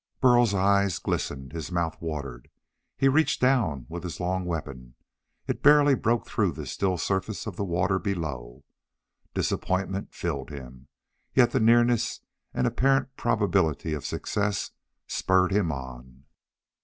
Burl's 0.19 0.55
eyes 0.55 0.97
glistened; 0.97 1.53
his 1.53 1.71
mouth 1.71 1.95
watered. 2.01 2.49
He 2.97 3.07
reached 3.07 3.39
down 3.39 3.85
with 3.87 4.01
his 4.01 4.19
long 4.19 4.45
weapon. 4.45 4.95
It 5.45 5.61
barely 5.61 5.93
broke 5.93 6.25
through 6.25 6.53
the 6.53 6.65
still 6.65 6.97
surface 6.97 7.45
of 7.45 7.55
the 7.55 7.63
water 7.63 7.99
below. 7.99 8.63
Disappointment 9.35 10.11
filled 10.15 10.49
him, 10.49 10.87
yet 11.35 11.51
the 11.51 11.59
nearness 11.59 12.21
and 12.51 12.65
apparent 12.65 13.15
probability 13.15 13.93
of 13.93 14.03
success 14.07 14.71
spurred 15.05 15.51
him 15.51 15.71
on. 15.71 16.23